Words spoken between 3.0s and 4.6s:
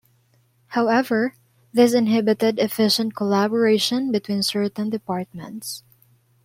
collaboration between